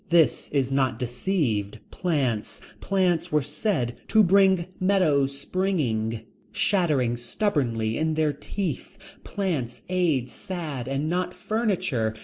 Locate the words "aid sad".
9.89-10.87